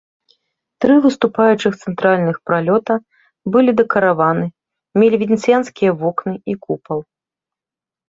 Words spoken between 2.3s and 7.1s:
пралёта былі дэкараваны, мелі венецыянскія вокны і купал.